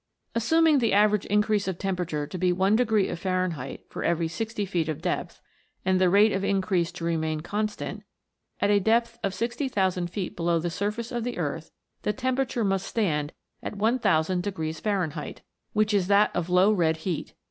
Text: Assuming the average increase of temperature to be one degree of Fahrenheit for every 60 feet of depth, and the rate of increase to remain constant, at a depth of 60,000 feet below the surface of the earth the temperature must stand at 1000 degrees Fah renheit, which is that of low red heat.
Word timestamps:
Assuming 0.33 0.79
the 0.79 0.93
average 0.93 1.27
increase 1.27 1.67
of 1.67 1.77
temperature 1.77 2.25
to 2.25 2.37
be 2.39 2.51
one 2.51 2.75
degree 2.75 3.07
of 3.07 3.19
Fahrenheit 3.19 3.85
for 3.87 4.03
every 4.03 4.27
60 4.27 4.65
feet 4.65 4.89
of 4.89 4.99
depth, 4.99 5.39
and 5.85 6.01
the 6.01 6.09
rate 6.09 6.31
of 6.33 6.43
increase 6.43 6.91
to 6.93 7.05
remain 7.05 7.41
constant, 7.41 8.01
at 8.59 8.71
a 8.71 8.79
depth 8.79 9.19
of 9.23 9.31
60,000 9.35 10.09
feet 10.09 10.35
below 10.35 10.57
the 10.57 10.71
surface 10.71 11.11
of 11.11 11.23
the 11.23 11.37
earth 11.37 11.69
the 12.01 12.13
temperature 12.13 12.63
must 12.63 12.87
stand 12.87 13.31
at 13.61 13.75
1000 13.77 14.41
degrees 14.41 14.79
Fah 14.79 15.05
renheit, 15.05 15.41
which 15.73 15.93
is 15.93 16.07
that 16.07 16.35
of 16.35 16.49
low 16.49 16.71
red 16.71 16.97
heat. 17.05 17.35